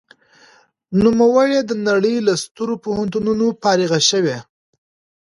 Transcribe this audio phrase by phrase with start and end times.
[1.03, 4.39] نوموړي د نړۍ له سترو پوهنتونونو فارغ شوی دی.